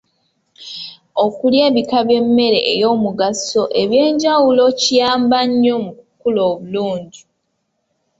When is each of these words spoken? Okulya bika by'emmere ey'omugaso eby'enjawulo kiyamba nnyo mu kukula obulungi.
Okulya 1.25 1.65
bika 1.75 1.99
by'emmere 2.07 2.59
ey'omugaso 2.71 3.63
eby'enjawulo 3.81 4.63
kiyamba 4.79 5.39
nnyo 5.49 5.75
mu 5.85 5.91
kukula 5.97 6.41
obulungi. 6.51 7.21